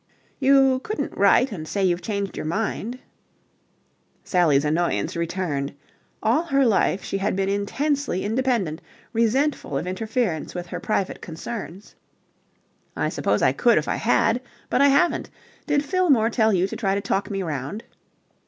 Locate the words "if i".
13.77-13.97